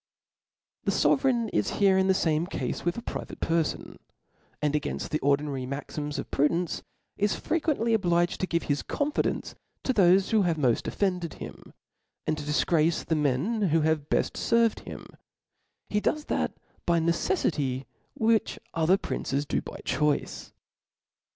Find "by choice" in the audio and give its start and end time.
19.61-20.51